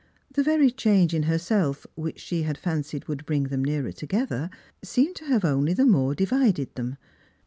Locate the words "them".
3.43-3.63, 6.73-6.97